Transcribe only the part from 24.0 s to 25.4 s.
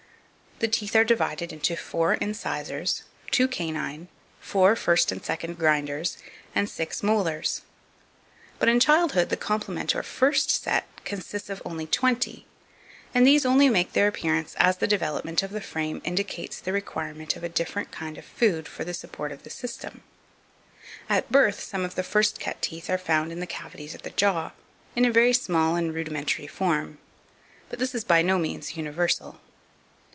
the jaw, in a very